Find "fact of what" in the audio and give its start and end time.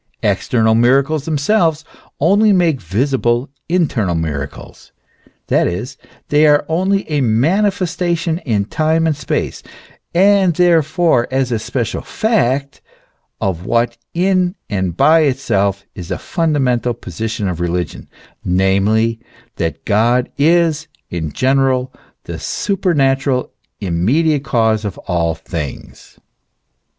12.01-13.95